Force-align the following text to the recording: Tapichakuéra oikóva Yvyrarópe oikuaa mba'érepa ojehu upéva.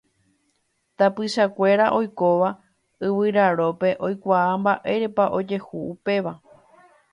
Tapichakuéra 1.01 1.87
oikóva 1.99 2.49
Yvyrarópe 3.09 3.89
oikuaa 4.07 4.51
mba'érepa 4.63 5.23
ojehu 5.41 5.77
upéva. 5.93 6.33